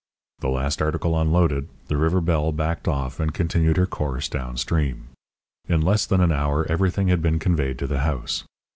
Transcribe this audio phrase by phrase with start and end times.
[0.39, 5.09] The last article unloaded, the River Belle backed off and continued her course down stream.
[5.69, 8.43] In less than an hour everything had been conveyed to the house.